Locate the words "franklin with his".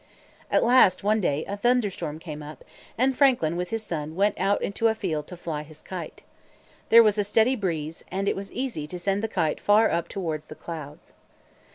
3.15-3.83